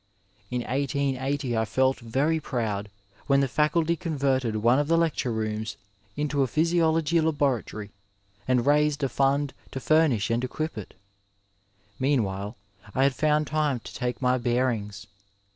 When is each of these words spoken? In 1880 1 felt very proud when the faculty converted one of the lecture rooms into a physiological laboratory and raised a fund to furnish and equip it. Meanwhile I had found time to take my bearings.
In 0.49 0.61
1880 0.61 1.53
1 1.53 1.65
felt 1.67 1.99
very 1.99 2.39
proud 2.39 2.89
when 3.27 3.39
the 3.41 3.47
faculty 3.47 3.95
converted 3.95 4.55
one 4.55 4.79
of 4.79 4.87
the 4.87 4.97
lecture 4.97 5.31
rooms 5.31 5.77
into 6.17 6.41
a 6.41 6.47
physiological 6.47 7.25
laboratory 7.25 7.91
and 8.47 8.65
raised 8.65 9.03
a 9.03 9.09
fund 9.09 9.53
to 9.69 9.79
furnish 9.79 10.31
and 10.31 10.43
equip 10.43 10.75
it. 10.75 10.95
Meanwhile 11.99 12.55
I 12.95 13.03
had 13.03 13.13
found 13.13 13.45
time 13.45 13.79
to 13.81 13.93
take 13.93 14.23
my 14.23 14.39
bearings. 14.39 15.05